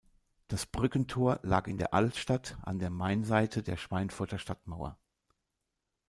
[0.47, 4.97] Das Brückentor lag in der Altstadt an der Mainseite der Schweinfurter Stadtmauer.